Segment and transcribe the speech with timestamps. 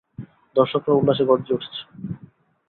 [0.55, 1.81] দর্শকরাও উল্লাসে গর্জে উঠছে!